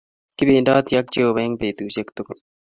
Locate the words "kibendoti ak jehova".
0.37-1.39